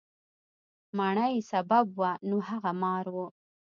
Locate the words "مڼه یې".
0.97-1.39